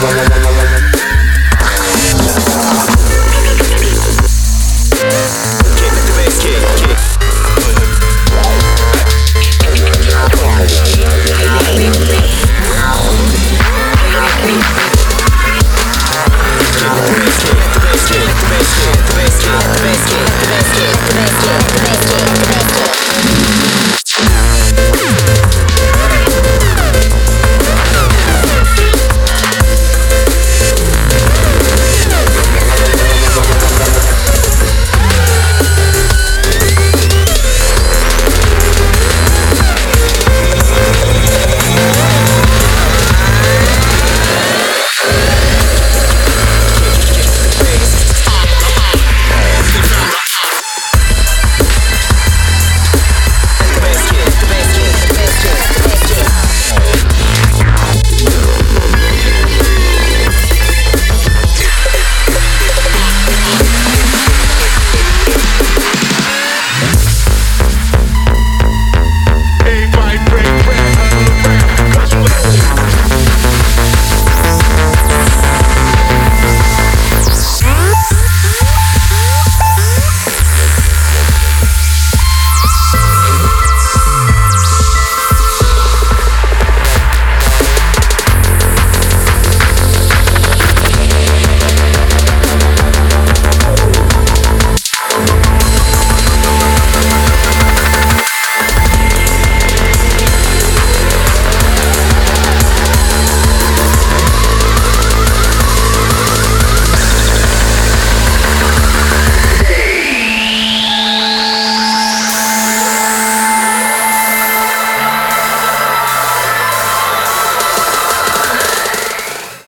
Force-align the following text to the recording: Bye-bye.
Bye-bye. 0.00 0.29